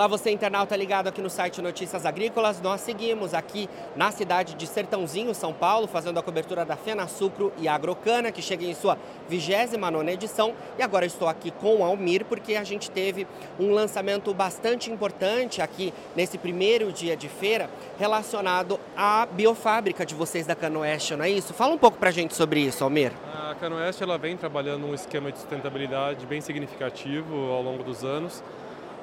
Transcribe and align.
Olá, 0.00 0.06
você 0.06 0.30
internauta 0.30 0.74
ligado 0.74 1.08
aqui 1.08 1.20
no 1.20 1.28
site 1.28 1.60
Notícias 1.60 2.06
Agrícolas. 2.06 2.58
Nós 2.62 2.80
seguimos 2.80 3.34
aqui 3.34 3.68
na 3.94 4.10
cidade 4.10 4.54
de 4.54 4.66
Sertãozinho, 4.66 5.34
São 5.34 5.52
Paulo, 5.52 5.86
fazendo 5.86 6.18
a 6.18 6.22
cobertura 6.22 6.64
da 6.64 6.74
Fena 6.74 7.06
Sucro 7.06 7.52
e 7.58 7.68
Agrocana, 7.68 8.32
que 8.32 8.40
chega 8.40 8.64
em 8.64 8.72
sua 8.72 8.96
29ª 9.30 10.08
edição. 10.08 10.54
E 10.78 10.82
agora 10.82 11.04
estou 11.04 11.28
aqui 11.28 11.50
com 11.50 11.76
o 11.76 11.84
Almir, 11.84 12.24
porque 12.24 12.54
a 12.54 12.64
gente 12.64 12.90
teve 12.90 13.26
um 13.58 13.72
lançamento 13.72 14.32
bastante 14.32 14.90
importante 14.90 15.60
aqui 15.60 15.92
nesse 16.16 16.38
primeiro 16.38 16.90
dia 16.90 17.14
de 17.14 17.28
feira, 17.28 17.68
relacionado 17.98 18.80
à 18.96 19.26
biofábrica 19.26 20.06
de 20.06 20.14
vocês 20.14 20.46
da 20.46 20.54
Canoeste, 20.54 21.14
não 21.14 21.26
é 21.26 21.28
isso? 21.28 21.52
Fala 21.52 21.74
um 21.74 21.78
pouco 21.78 21.98
pra 21.98 22.10
gente 22.10 22.34
sobre 22.34 22.60
isso, 22.60 22.82
Almir. 22.82 23.12
A 23.34 23.54
Canoeste 23.54 24.02
ela 24.02 24.16
vem 24.16 24.34
trabalhando 24.34 24.86
um 24.86 24.94
esquema 24.94 25.30
de 25.30 25.36
sustentabilidade 25.36 26.24
bem 26.24 26.40
significativo 26.40 27.34
ao 27.50 27.60
longo 27.60 27.84
dos 27.84 28.02
anos. 28.02 28.42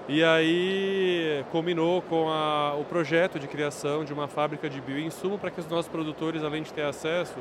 E 0.09 0.23
aí 0.23 1.43
culminou 1.51 2.01
com 2.01 2.29
a, 2.29 2.73
o 2.75 2.85
projeto 2.85 3.37
de 3.37 3.45
criação 3.45 4.05
de 4.05 4.13
uma 4.13 4.25
fábrica 4.25 4.69
de 4.69 4.79
bioinsumo 4.79 5.37
para 5.37 5.51
que 5.51 5.59
os 5.59 5.67
nossos 5.67 5.91
produtores, 5.91 6.45
além 6.45 6.63
de 6.63 6.71
ter 6.71 6.83
acesso, 6.83 7.35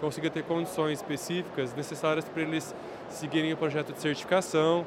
consigam 0.00 0.28
ter 0.28 0.42
condições 0.42 0.98
específicas 0.98 1.72
necessárias 1.74 2.24
para 2.24 2.42
eles 2.42 2.74
seguirem 3.08 3.52
o 3.52 3.56
projeto 3.56 3.92
de 3.92 4.00
certificação, 4.00 4.80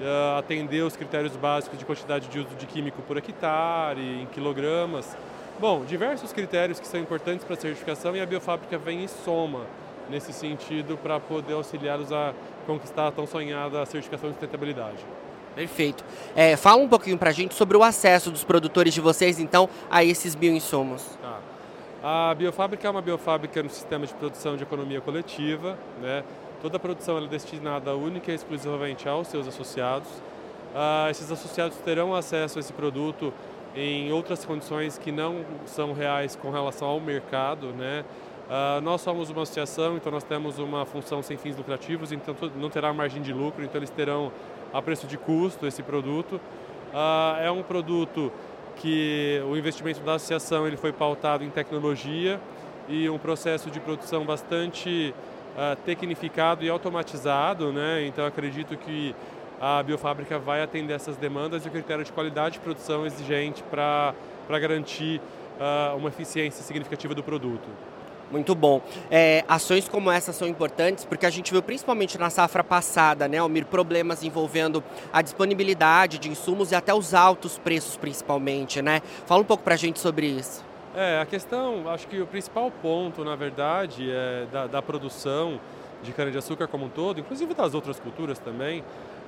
uh, 0.00 0.38
atender 0.38 0.82
os 0.82 0.96
critérios 0.96 1.36
básicos 1.36 1.78
de 1.78 1.84
quantidade 1.84 2.28
de 2.28 2.38
uso 2.38 2.56
de 2.56 2.64
químico 2.64 3.02
por 3.02 3.18
hectare, 3.18 4.22
em 4.22 4.24
quilogramas. 4.26 5.14
Bom, 5.58 5.84
diversos 5.84 6.32
critérios 6.32 6.80
que 6.80 6.88
são 6.88 6.98
importantes 6.98 7.44
para 7.44 7.56
a 7.56 7.60
certificação 7.60 8.16
e 8.16 8.22
a 8.22 8.26
biofábrica 8.26 8.78
vem 8.78 9.04
em 9.04 9.08
soma 9.08 9.66
nesse 10.08 10.32
sentido 10.32 10.96
para 10.96 11.20
poder 11.20 11.52
auxiliá-los 11.52 12.10
a 12.10 12.32
conquistar 12.66 13.08
a 13.08 13.12
tão 13.12 13.26
sonhada 13.26 13.84
certificação 13.84 14.30
de 14.30 14.36
sustentabilidade. 14.36 15.04
Perfeito. 15.54 16.04
É, 16.34 16.56
fala 16.56 16.82
um 16.82 16.88
pouquinho 16.88 17.18
para 17.18 17.30
a 17.30 17.32
gente 17.32 17.54
sobre 17.54 17.76
o 17.76 17.82
acesso 17.82 18.30
dos 18.30 18.44
produtores 18.44 18.94
de 18.94 19.00
vocês, 19.00 19.38
então, 19.38 19.68
a 19.90 20.04
esses 20.04 20.34
bioinsumos. 20.34 21.04
Tá. 21.20 21.38
A 22.02 22.34
biofábrica 22.34 22.86
é 22.86 22.90
uma 22.90 23.02
biofábrica 23.02 23.62
no 23.62 23.68
sistema 23.68 24.06
de 24.06 24.14
produção 24.14 24.56
de 24.56 24.62
economia 24.62 25.00
coletiva. 25.00 25.78
Né? 26.00 26.24
Toda 26.62 26.76
a 26.76 26.80
produção 26.80 27.18
é 27.18 27.26
destinada 27.26 27.94
única 27.94 28.32
e 28.32 28.34
exclusivamente 28.34 29.08
aos 29.08 29.28
seus 29.28 29.46
associados. 29.46 30.08
Ah, 30.74 31.08
esses 31.10 31.30
associados 31.30 31.76
terão 31.78 32.14
acesso 32.14 32.58
a 32.58 32.60
esse 32.60 32.72
produto 32.72 33.32
em 33.74 34.12
outras 34.12 34.44
condições 34.44 34.98
que 34.98 35.12
não 35.12 35.44
são 35.66 35.92
reais 35.92 36.36
com 36.36 36.50
relação 36.50 36.88
ao 36.88 37.00
mercado. 37.00 37.66
Né? 37.68 38.04
Uh, 38.50 38.80
nós 38.80 39.00
somos 39.00 39.30
uma 39.30 39.42
associação, 39.42 39.96
então 39.96 40.10
nós 40.10 40.24
temos 40.24 40.58
uma 40.58 40.84
função 40.84 41.22
sem 41.22 41.36
fins 41.36 41.56
lucrativos, 41.56 42.10
então 42.10 42.34
não 42.56 42.68
terá 42.68 42.92
margem 42.92 43.22
de 43.22 43.32
lucro, 43.32 43.62
então 43.62 43.78
eles 43.78 43.90
terão 43.90 44.32
a 44.72 44.80
preço 44.80 45.06
de 45.06 45.16
custo 45.16 45.66
esse 45.66 45.82
produto. 45.82 46.40
Uh, 46.92 47.40
é 47.42 47.50
um 47.50 47.62
produto 47.62 48.32
que 48.76 49.40
o 49.48 49.56
investimento 49.56 50.00
da 50.00 50.14
associação 50.14 50.66
ele 50.66 50.76
foi 50.76 50.92
pautado 50.92 51.44
em 51.44 51.50
tecnologia 51.50 52.40
e 52.88 53.08
um 53.08 53.18
processo 53.18 53.70
de 53.70 53.78
produção 53.78 54.24
bastante 54.24 55.14
uh, 55.56 55.76
tecnificado 55.84 56.64
e 56.64 56.68
automatizado, 56.68 57.72
né? 57.72 58.06
então 58.06 58.24
acredito 58.26 58.76
que 58.76 59.14
a 59.60 59.82
biofábrica 59.82 60.38
vai 60.38 60.62
atender 60.62 60.94
essas 60.94 61.16
demandas 61.16 61.64
e 61.64 61.68
o 61.68 61.70
critério 61.70 62.02
de 62.02 62.10
qualidade 62.10 62.54
de 62.54 62.60
produção 62.60 63.04
exigente 63.04 63.62
para 63.64 64.14
garantir 64.48 65.20
uma 65.94 66.08
eficiência 66.08 66.64
significativa 66.64 67.14
do 67.14 67.22
produto. 67.22 67.68
Muito 68.30 68.54
bom. 68.54 68.80
É, 69.10 69.44
ações 69.48 69.88
como 69.88 70.10
essa 70.10 70.32
são 70.32 70.46
importantes 70.46 71.04
porque 71.04 71.26
a 71.26 71.30
gente 71.30 71.50
viu 71.50 71.62
principalmente 71.62 72.16
na 72.16 72.30
safra 72.30 72.62
passada, 72.62 73.26
né, 73.26 73.38
Almir, 73.38 73.66
problemas 73.66 74.22
envolvendo 74.22 74.82
a 75.12 75.20
disponibilidade 75.20 76.18
de 76.18 76.30
insumos 76.30 76.70
e 76.70 76.74
até 76.74 76.94
os 76.94 77.12
altos 77.12 77.58
preços 77.58 77.96
principalmente, 77.96 78.80
né? 78.80 79.02
Fala 79.26 79.40
um 79.40 79.44
pouco 79.44 79.64
para 79.64 79.74
a 79.74 79.76
gente 79.76 79.98
sobre 79.98 80.26
isso. 80.26 80.64
É, 80.94 81.20
a 81.20 81.26
questão, 81.26 81.88
acho 81.88 82.06
que 82.08 82.20
o 82.20 82.26
principal 82.26 82.70
ponto, 82.70 83.24
na 83.24 83.36
verdade, 83.36 84.10
é 84.10 84.46
da, 84.50 84.66
da 84.66 84.82
produção 84.82 85.60
de 86.02 86.12
cana-de-açúcar 86.12 86.66
como 86.66 86.86
um 86.86 86.88
todo, 86.88 87.20
inclusive 87.20 87.54
das 87.54 87.74
outras 87.74 88.00
culturas 88.00 88.38
também, 88.38 88.82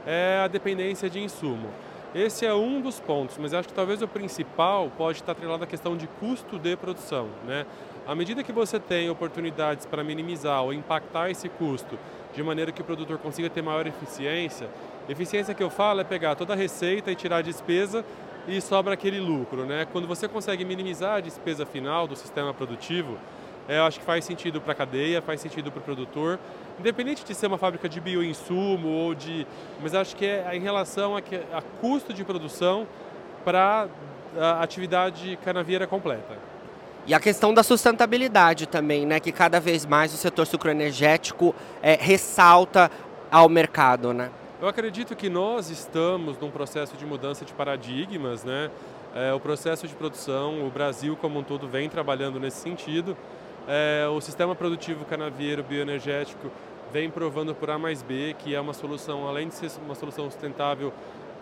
é 0.06 0.40
a 0.44 0.48
dependência 0.48 1.08
de 1.08 1.20
insumo. 1.20 1.68
Esse 2.14 2.44
é 2.44 2.52
um 2.52 2.80
dos 2.80 3.00
pontos, 3.00 3.38
mas 3.38 3.54
acho 3.54 3.68
que 3.68 3.74
talvez 3.74 4.02
o 4.02 4.08
principal 4.08 4.90
pode 4.98 5.18
estar 5.18 5.32
atrelado 5.32 5.64
à 5.64 5.66
questão 5.66 5.96
de 5.96 6.06
custo 6.06 6.58
de 6.58 6.76
produção. 6.76 7.28
Né? 7.46 7.64
À 8.06 8.16
medida 8.16 8.42
que 8.42 8.52
você 8.52 8.80
tem 8.80 9.08
oportunidades 9.08 9.86
para 9.86 10.02
minimizar 10.02 10.62
ou 10.62 10.72
impactar 10.72 11.30
esse 11.30 11.48
custo 11.48 11.96
de 12.34 12.42
maneira 12.42 12.72
que 12.72 12.80
o 12.80 12.84
produtor 12.84 13.16
consiga 13.18 13.48
ter 13.48 13.62
maior 13.62 13.86
eficiência, 13.86 14.68
eficiência 15.08 15.54
que 15.54 15.62
eu 15.62 15.70
falo 15.70 16.00
é 16.00 16.04
pegar 16.04 16.34
toda 16.34 16.52
a 16.52 16.56
receita 16.56 17.12
e 17.12 17.14
tirar 17.14 17.36
a 17.36 17.42
despesa 17.42 18.04
e 18.48 18.60
sobra 18.60 18.94
aquele 18.94 19.20
lucro. 19.20 19.64
Né? 19.64 19.86
Quando 19.92 20.08
você 20.08 20.26
consegue 20.26 20.64
minimizar 20.64 21.16
a 21.16 21.20
despesa 21.20 21.64
final 21.64 22.08
do 22.08 22.16
sistema 22.16 22.52
produtivo, 22.52 23.16
é, 23.68 23.78
eu 23.78 23.84
acho 23.84 24.00
que 24.00 24.04
faz 24.04 24.24
sentido 24.24 24.60
para 24.60 24.72
a 24.72 24.74
cadeia, 24.74 25.22
faz 25.22 25.40
sentido 25.40 25.70
para 25.70 25.78
o 25.78 25.82
produtor, 25.82 26.40
independente 26.80 27.24
de 27.24 27.32
ser 27.36 27.46
uma 27.46 27.58
fábrica 27.58 27.88
de 27.88 28.00
bioinsumo 28.00 28.88
ou 28.88 29.14
de. 29.14 29.46
Mas 29.80 29.94
acho 29.94 30.16
que 30.16 30.26
é 30.26 30.56
em 30.56 30.60
relação 30.60 31.16
a, 31.16 31.20
a 31.56 31.62
custo 31.80 32.12
de 32.12 32.24
produção 32.24 32.84
para 33.44 33.86
a 34.36 34.60
atividade 34.60 35.38
canavieira 35.44 35.86
completa. 35.86 36.51
E 37.04 37.12
a 37.12 37.18
questão 37.18 37.52
da 37.52 37.64
sustentabilidade 37.64 38.66
também, 38.66 39.04
né? 39.04 39.18
Que 39.18 39.32
cada 39.32 39.58
vez 39.58 39.84
mais 39.84 40.14
o 40.14 40.16
setor 40.16 40.46
sucroenergético 40.46 41.52
é, 41.82 41.96
ressalta 42.00 42.90
ao 43.30 43.48
mercado, 43.48 44.12
né? 44.12 44.30
Eu 44.60 44.68
acredito 44.68 45.16
que 45.16 45.28
nós 45.28 45.68
estamos 45.68 46.38
num 46.38 46.50
processo 46.50 46.96
de 46.96 47.04
mudança 47.04 47.44
de 47.44 47.52
paradigmas, 47.52 48.44
né? 48.44 48.70
É, 49.16 49.32
o 49.32 49.40
processo 49.40 49.88
de 49.88 49.94
produção, 49.96 50.64
o 50.64 50.70
Brasil 50.70 51.16
como 51.16 51.40
um 51.40 51.42
todo 51.42 51.66
vem 51.66 51.88
trabalhando 51.88 52.38
nesse 52.38 52.58
sentido. 52.58 53.16
É, 53.66 54.06
o 54.06 54.20
sistema 54.20 54.54
produtivo 54.54 55.04
canavieiro 55.04 55.64
bioenergético 55.64 56.52
vem 56.92 57.10
provando 57.10 57.52
por 57.52 57.68
A 57.70 57.78
mais 57.78 58.00
B 58.00 58.36
que 58.38 58.54
é 58.54 58.60
uma 58.60 58.72
solução, 58.72 59.26
além 59.26 59.48
de 59.48 59.54
ser 59.54 59.72
uma 59.84 59.96
solução 59.96 60.30
sustentável 60.30 60.92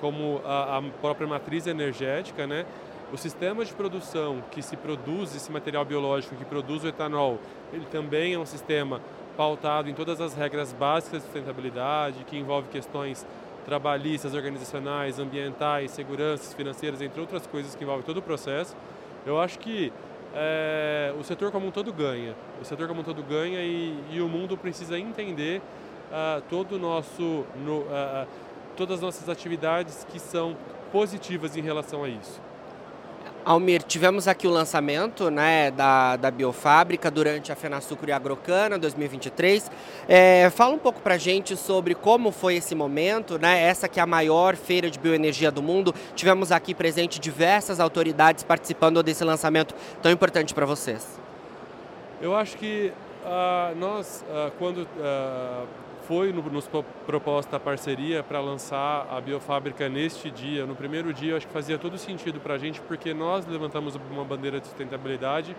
como 0.00 0.41
a, 0.44 0.78
a 0.78 0.82
própria 1.03 1.27
matriz 1.27 1.66
energética, 1.66 2.47
né? 2.47 2.65
O 3.12 3.16
sistema 3.16 3.65
de 3.65 3.72
produção 3.72 4.41
que 4.53 4.62
se 4.62 4.76
produz 4.76 5.34
esse 5.34 5.50
material 5.50 5.84
biológico, 5.84 6.37
que 6.37 6.44
produz 6.44 6.84
o 6.84 6.88
etanol, 6.88 7.41
ele 7.72 7.84
também 7.87 8.34
é 8.34 8.38
um 8.38 8.47
sistema 8.47 9.00
pautado 9.37 9.91
em 9.91 9.94
todas 9.94 10.21
as 10.21 10.34
regras 10.34 10.72
básicas 10.72 11.21
de 11.21 11.25
sustentabilidade, 11.25 12.25
que 12.25 12.38
envolve 12.38 12.69
questões 12.69 13.26
trabalhistas, 13.65 14.32
organizacionais, 14.32 15.19
ambientais, 15.19 15.91
seguranças, 15.91 16.54
financeiras, 16.54 17.03
entre 17.03 17.21
outras 17.21 17.48
coisas 17.48 17.75
que 17.75 17.82
envolvem 17.82 18.04
todo 18.04 18.19
o 18.19 18.22
processo. 18.22 18.76
Eu 19.27 19.41
acho 19.41 19.59
que 19.59 19.92
é, 20.32 21.12
o 21.19 21.25
setor 21.25 21.50
como 21.50 21.66
um 21.66 21.71
todo 21.72 21.92
ganha. 21.92 22.37
O 22.60 22.65
setor 22.65 22.87
como 22.87 23.00
um 23.00 23.04
todo 23.04 23.25
ganha 23.25 23.60
e, 23.60 23.98
e 24.12 24.21
o 24.21 24.28
mundo 24.28 24.56
precisa 24.56 24.97
entender 24.97 25.60
uh, 26.10 26.41
todo 26.48 26.78
nosso, 26.78 27.44
no, 27.56 27.81
uh, 27.81 28.27
todas 28.77 28.97
as 28.97 29.03
nossas 29.03 29.28
atividades 29.28 30.06
que 30.10 30.21
são 30.21 30.56
positivas 30.92 31.56
em 31.56 31.60
relação 31.60 32.04
a 32.04 32.09
isso. 32.09 32.41
Almir, 33.45 33.83
tivemos 33.83 34.28
aqui 34.28 34.47
o 34.47 34.51
lançamento 34.51 35.31
né, 35.31 35.71
da, 35.71 36.17
da 36.17 36.31
Biofábrica 36.31 37.11
durante 37.11 37.51
a 37.51 37.56
FenaSucro 37.56 38.09
e 38.11 38.12
Agrocana 38.12 38.78
2023. 38.78 39.71
É, 40.06 40.51
fala 40.51 40.75
um 40.75 40.78
pouco 40.78 41.01
para 41.01 41.17
gente 41.17 41.56
sobre 41.56 41.95
como 41.95 42.33
foi 42.33 42.56
esse 42.56 42.75
momento, 42.75 43.39
né? 43.39 43.62
essa 43.62 43.89
que 43.89 43.99
é 43.99 44.03
a 44.03 44.06
maior 44.06 44.56
feira 44.56 44.91
de 44.91 44.99
bioenergia 44.99 45.51
do 45.51 45.62
mundo. 45.62 45.95
Tivemos 46.15 46.53
aqui 46.53 46.75
presente 46.75 47.19
diversas 47.19 47.81
autoridades 47.81 48.45
participando 48.45 49.03
desse 49.03 49.25
lançamento 49.25 49.75
tão 50.03 50.12
importante 50.12 50.53
para 50.53 50.67
vocês. 50.67 51.19
Eu 52.21 52.37
acho 52.37 52.59
que 52.59 52.93
uh, 53.25 53.75
nós, 53.77 54.22
uh, 54.28 54.53
quando 54.59 54.83
uh, 54.83 55.67
foi 56.06 56.33
nos 56.33 56.69
proposta 57.06 57.57
a 57.57 57.60
parceria 57.60 58.22
para 58.22 58.41
lançar 58.41 59.07
a 59.10 59.21
biofábrica 59.21 59.89
neste 59.89 60.30
dia. 60.30 60.66
No 60.66 60.74
primeiro 60.74 61.13
dia, 61.13 61.33
eu 61.33 61.36
acho 61.36 61.47
que 61.47 61.53
fazia 61.53 61.78
todo 61.78 61.97
sentido 61.98 62.41
para 62.41 62.54
a 62.54 62.59
gente, 62.59 62.80
porque 62.80 63.15
nós 63.15 63.47
levantamos 63.47 63.95
uma 64.10 64.24
bandeira 64.24 64.60
de 64.60 64.66
sustentabilidade. 64.66 65.57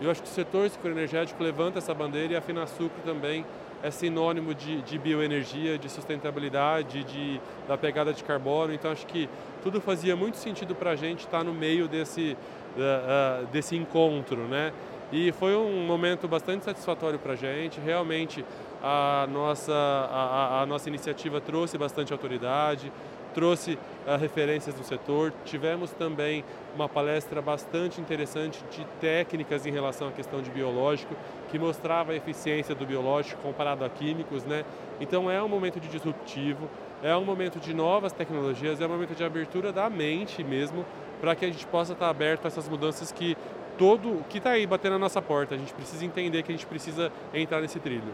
Eu 0.00 0.10
acho 0.10 0.22
que 0.22 0.28
o 0.28 0.32
setor 0.32 0.70
energético 0.84 1.42
levanta 1.42 1.78
essa 1.78 1.92
bandeira 1.92 2.32
e 2.32 2.36
a 2.36 2.40
Finasucro 2.40 3.02
também 3.04 3.44
é 3.82 3.90
sinônimo 3.90 4.54
de, 4.54 4.82
de 4.82 4.98
bioenergia, 4.98 5.78
de 5.78 5.88
sustentabilidade, 5.88 7.04
de, 7.04 7.40
da 7.66 7.76
pegada 7.76 8.12
de 8.12 8.22
carbono. 8.22 8.72
Então, 8.72 8.90
acho 8.90 9.06
que 9.06 9.28
tudo 9.62 9.80
fazia 9.80 10.14
muito 10.16 10.36
sentido 10.36 10.74
para 10.74 10.90
a 10.90 10.96
gente 10.96 11.20
estar 11.20 11.44
no 11.44 11.52
meio 11.52 11.88
desse, 11.88 12.36
uh, 12.76 13.42
uh, 13.42 13.46
desse 13.46 13.76
encontro, 13.76 14.38
né? 14.48 14.72
E 15.12 15.32
foi 15.32 15.56
um 15.56 15.84
momento 15.84 16.28
bastante 16.28 16.64
satisfatório 16.64 17.18
para 17.18 17.32
a 17.32 17.36
gente. 17.36 17.80
Realmente, 17.80 18.44
a 18.82 19.26
nossa, 19.30 19.72
a, 19.72 20.62
a 20.62 20.66
nossa 20.66 20.88
iniciativa 20.88 21.40
trouxe 21.40 21.76
bastante 21.76 22.12
autoridade, 22.12 22.92
trouxe 23.34 23.78
uh, 24.06 24.16
referências 24.20 24.74
do 24.74 24.84
setor. 24.84 25.32
Tivemos 25.44 25.90
também 25.90 26.44
uma 26.74 26.88
palestra 26.88 27.42
bastante 27.42 28.00
interessante 28.00 28.62
de 28.70 28.84
técnicas 29.00 29.66
em 29.66 29.72
relação 29.72 30.08
à 30.08 30.12
questão 30.12 30.40
de 30.40 30.50
biológico, 30.50 31.14
que 31.50 31.58
mostrava 31.58 32.12
a 32.12 32.14
eficiência 32.14 32.74
do 32.74 32.86
biológico 32.86 33.42
comparado 33.42 33.84
a 33.84 33.88
químicos. 33.88 34.44
Né? 34.44 34.64
Então 35.00 35.28
é 35.28 35.42
um 35.42 35.48
momento 35.48 35.80
de 35.80 35.88
disruptivo, 35.88 36.68
é 37.02 37.16
um 37.16 37.24
momento 37.24 37.58
de 37.58 37.74
novas 37.74 38.12
tecnologias, 38.12 38.80
é 38.80 38.86
um 38.86 38.90
momento 38.90 39.16
de 39.16 39.24
abertura 39.24 39.72
da 39.72 39.90
mente 39.90 40.44
mesmo, 40.44 40.84
para 41.20 41.34
que 41.34 41.44
a 41.44 41.48
gente 41.48 41.66
possa 41.66 41.92
estar 41.94 42.08
aberto 42.08 42.44
a 42.44 42.48
essas 42.48 42.68
mudanças 42.68 43.12
que 43.12 43.36
todo 43.80 44.22
que 44.28 44.36
está 44.36 44.50
aí 44.50 44.66
batendo 44.66 44.92
na 44.92 44.98
nossa 44.98 45.22
porta. 45.22 45.54
A 45.54 45.58
gente 45.58 45.72
precisa 45.72 46.04
entender 46.04 46.42
que 46.42 46.52
a 46.52 46.54
gente 46.54 46.66
precisa 46.66 47.10
entrar 47.32 47.62
nesse 47.62 47.80
trilho. 47.80 48.12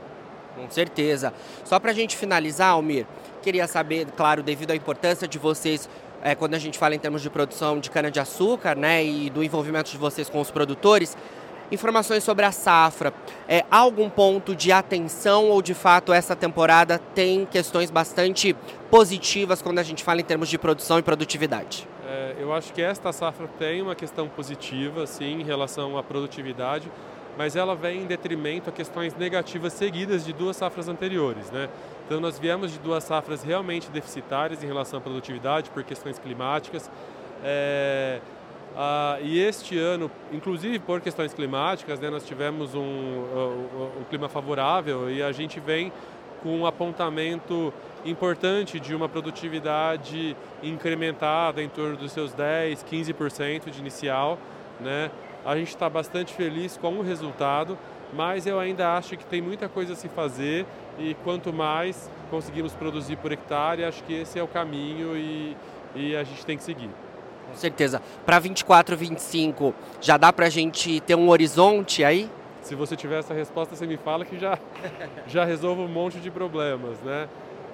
Com 0.54 0.70
certeza. 0.70 1.34
Só 1.64 1.80
para 1.80 1.90
a 1.90 1.94
gente 1.94 2.16
finalizar, 2.16 2.70
Almir, 2.70 3.04
queria 3.42 3.66
saber, 3.66 4.06
claro, 4.16 4.44
devido 4.44 4.70
à 4.70 4.76
importância 4.76 5.26
de 5.26 5.40
vocês, 5.40 5.90
é, 6.22 6.36
quando 6.36 6.54
a 6.54 6.58
gente 6.58 6.78
fala 6.78 6.94
em 6.94 7.00
termos 7.00 7.20
de 7.20 7.28
produção 7.28 7.80
de 7.80 7.90
cana-de-açúcar, 7.90 8.76
né, 8.76 9.04
e 9.04 9.28
do 9.28 9.42
envolvimento 9.42 9.90
de 9.90 9.98
vocês 9.98 10.30
com 10.30 10.40
os 10.40 10.52
produtores, 10.52 11.16
informações 11.72 12.22
sobre 12.22 12.44
a 12.44 12.52
safra. 12.52 13.12
É, 13.48 13.64
há 13.68 13.78
algum 13.78 14.08
ponto 14.08 14.54
de 14.54 14.70
atenção 14.70 15.50
ou 15.50 15.60
de 15.60 15.74
fato 15.74 16.12
essa 16.12 16.36
temporada 16.36 17.00
tem 17.12 17.44
questões 17.44 17.90
bastante 17.90 18.54
positivas 18.88 19.60
quando 19.60 19.80
a 19.80 19.82
gente 19.82 20.04
fala 20.04 20.20
em 20.20 20.24
termos 20.24 20.48
de 20.48 20.58
produção 20.58 20.96
e 21.00 21.02
produtividade? 21.02 21.88
É, 22.16 22.36
eu 22.38 22.52
acho 22.52 22.72
que 22.72 22.80
esta 22.80 23.12
safra 23.12 23.46
tem 23.58 23.82
uma 23.82 23.94
questão 23.94 24.26
positiva, 24.26 25.06
sim, 25.06 25.40
em 25.40 25.44
relação 25.44 25.98
à 25.98 26.02
produtividade 26.02 26.90
mas 27.36 27.54
ela 27.54 27.74
vem 27.74 28.02
em 28.02 28.06
detrimento 28.06 28.70
a 28.70 28.72
questões 28.72 29.14
negativas 29.14 29.72
seguidas 29.74 30.24
de 30.24 30.32
duas 30.32 30.56
safras 30.56 30.88
anteriores. 30.88 31.50
Né? 31.50 31.68
Então 32.06 32.18
nós 32.18 32.38
viemos 32.38 32.72
de 32.72 32.78
duas 32.78 33.04
safras 33.04 33.42
realmente 33.42 33.90
deficitárias 33.90 34.64
em 34.64 34.66
relação 34.66 34.98
à 34.98 35.02
produtividade 35.02 35.70
por 35.70 35.84
questões 35.84 36.18
climáticas. 36.18 36.90
É, 37.44 38.20
e 39.22 39.38
este 39.38 39.78
ano, 39.78 40.10
inclusive 40.32 40.78
por 40.78 41.00
questões 41.00 41.34
climáticas, 41.34 42.00
né, 42.00 42.10
nós 42.10 42.26
tivemos 42.26 42.74
um, 42.74 42.80
um, 42.80 43.90
um 44.00 44.04
clima 44.08 44.28
favorável 44.28 45.10
e 45.10 45.22
a 45.22 45.32
gente 45.32 45.60
vem 45.60 45.92
com 46.46 46.56
um 46.60 46.64
apontamento 46.64 47.74
importante 48.04 48.78
de 48.78 48.94
uma 48.94 49.08
produtividade 49.08 50.36
incrementada 50.62 51.60
em 51.60 51.68
torno 51.68 51.96
dos 51.96 52.12
seus 52.12 52.32
10, 52.32 52.84
15% 52.84 53.68
de 53.68 53.80
inicial, 53.80 54.38
né? 54.78 55.10
A 55.44 55.56
gente 55.56 55.70
está 55.70 55.90
bastante 55.90 56.32
feliz 56.32 56.76
com 56.76 56.92
o 56.98 57.02
resultado, 57.02 57.76
mas 58.12 58.46
eu 58.46 58.60
ainda 58.60 58.96
acho 58.96 59.16
que 59.16 59.26
tem 59.26 59.42
muita 59.42 59.68
coisa 59.68 59.94
a 59.94 59.96
se 59.96 60.08
fazer 60.08 60.64
e 61.00 61.16
quanto 61.24 61.52
mais 61.52 62.08
conseguimos 62.30 62.72
produzir 62.74 63.16
por 63.16 63.32
hectare, 63.32 63.82
acho 63.82 64.04
que 64.04 64.14
esse 64.14 64.38
é 64.38 64.42
o 64.42 64.46
caminho 64.46 65.16
e, 65.16 65.56
e 65.96 66.14
a 66.14 66.22
gente 66.22 66.46
tem 66.46 66.56
que 66.56 66.62
seguir. 66.62 66.90
Com 67.48 67.56
certeza. 67.56 68.00
Para 68.24 68.38
24, 68.38 68.96
25, 68.96 69.74
já 70.00 70.16
dá 70.16 70.32
para 70.32 70.46
a 70.46 70.50
gente 70.50 71.00
ter 71.00 71.16
um 71.16 71.28
horizonte 71.28 72.04
aí? 72.04 72.30
Se 72.66 72.74
você 72.74 72.96
tiver 72.96 73.20
essa 73.20 73.32
resposta, 73.32 73.76
você 73.76 73.86
me 73.86 73.96
fala 73.96 74.24
que 74.24 74.36
já, 74.36 74.58
já 75.28 75.44
resolve 75.44 75.82
um 75.82 75.88
monte 75.88 76.18
de 76.18 76.32
problemas, 76.32 76.98
né? 77.00 77.28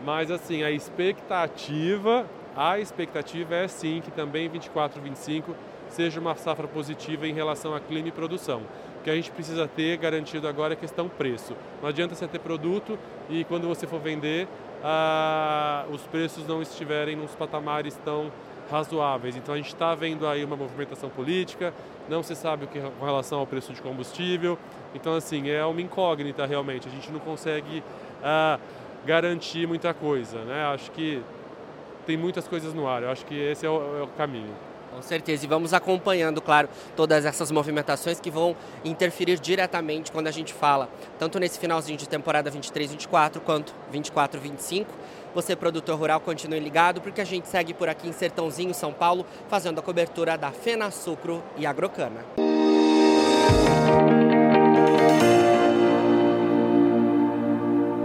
Mas 0.04 0.30
assim, 0.30 0.64
a 0.64 0.70
expectativa, 0.70 2.26
a 2.54 2.78
expectativa 2.78 3.54
é 3.54 3.66
sim 3.68 4.02
que 4.04 4.10
também 4.10 4.50
24, 4.50 5.00
25 5.00 5.56
seja 5.88 6.20
uma 6.20 6.34
safra 6.34 6.68
positiva 6.68 7.26
em 7.26 7.32
relação 7.32 7.74
a 7.74 7.80
clima 7.80 8.08
e 8.08 8.12
produção. 8.12 8.64
O 9.00 9.02
que 9.02 9.08
a 9.08 9.14
gente 9.14 9.30
precisa 9.30 9.66
ter 9.66 9.96
garantido 9.96 10.46
agora 10.46 10.74
é 10.74 10.76
a 10.76 10.78
questão 10.78 11.08
preço. 11.08 11.56
Não 11.80 11.88
adianta 11.88 12.14
você 12.14 12.28
ter 12.28 12.40
produto 12.40 12.98
e 13.30 13.44
quando 13.44 13.66
você 13.66 13.86
for 13.86 13.98
vender, 13.98 14.46
ah, 14.82 15.84
os 15.90 16.02
preços 16.02 16.46
não 16.46 16.60
estiverem 16.60 17.16
nos 17.16 17.34
patamares 17.34 17.98
tão 18.04 18.30
razoáveis. 18.70 19.36
Então 19.36 19.54
a 19.54 19.56
gente 19.56 19.68
está 19.68 19.94
vendo 19.94 20.26
aí 20.26 20.44
uma 20.44 20.56
movimentação 20.56 21.10
política, 21.10 21.72
não 22.08 22.22
se 22.22 22.34
sabe 22.34 22.64
o 22.64 22.68
que 22.68 22.80
com 22.80 23.04
relação 23.04 23.38
ao 23.38 23.46
preço 23.46 23.72
de 23.72 23.82
combustível. 23.82 24.58
Então 24.94 25.14
assim 25.14 25.50
é 25.50 25.64
uma 25.64 25.80
incógnita 25.80 26.46
realmente. 26.46 26.88
A 26.88 26.90
gente 26.90 27.10
não 27.12 27.20
consegue 27.20 27.82
ah, 28.22 28.58
garantir 29.04 29.66
muita 29.66 29.92
coisa, 29.92 30.38
né? 30.44 30.64
Acho 30.66 30.90
que 30.90 31.22
tem 32.06 32.16
muitas 32.16 32.48
coisas 32.48 32.72
no 32.74 32.88
ar. 32.88 33.02
Eu 33.02 33.10
acho 33.10 33.24
que 33.26 33.34
esse 33.34 33.66
é 33.66 33.70
o, 33.70 33.98
é 33.98 34.02
o 34.02 34.08
caminho. 34.08 34.54
Com 34.92 35.00
certeza, 35.02 35.44
e 35.44 35.48
vamos 35.48 35.72
acompanhando, 35.72 36.40
claro, 36.40 36.68
todas 36.94 37.24
essas 37.24 37.50
movimentações 37.50 38.20
que 38.20 38.30
vão 38.30 38.54
interferir 38.84 39.38
diretamente 39.38 40.12
quando 40.12 40.28
a 40.28 40.30
gente 40.30 40.52
fala, 40.52 40.88
tanto 41.18 41.38
nesse 41.38 41.58
finalzinho 41.58 41.98
de 41.98 42.08
temporada 42.08 42.50
23-24 42.50 43.40
quanto 43.40 43.74
24-25. 43.92 44.86
Você, 45.34 45.56
produtor 45.56 45.98
rural, 45.98 46.20
continue 46.20 46.60
ligado, 46.60 47.00
porque 47.00 47.22
a 47.22 47.24
gente 47.24 47.48
segue 47.48 47.72
por 47.72 47.88
aqui 47.88 48.06
em 48.06 48.12
Sertãozinho, 48.12 48.74
São 48.74 48.92
Paulo, 48.92 49.24
fazendo 49.48 49.78
a 49.78 49.82
cobertura 49.82 50.36
da 50.36 50.50
Fena 50.50 50.90
Sucro 50.90 51.42
e 51.56 51.64
Agrocana. 51.64 52.22
Música 53.52 53.71